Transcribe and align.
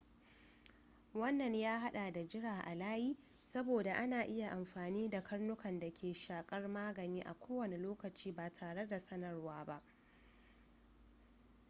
wannan 1.13 1.53
ya 1.55 1.79
hada 1.79 2.11
da 2.11 2.23
jira 2.23 2.61
a 2.65 2.75
layi 2.75 3.17
saboda 3.41 3.93
ana 3.95 4.21
iya 4.25 4.49
amfani 4.51 5.09
da 5.09 5.23
karnukan 5.23 5.79
da 5.79 5.91
ke 5.93 6.13
shakar 6.13 6.67
magani 6.67 7.21
a 7.21 7.33
kowane 7.33 7.77
lokaci 7.77 8.31
ba 8.31 8.53
tare 8.53 8.87
da 8.87 8.99
sanarwa 8.99 9.65
ba 9.65 9.81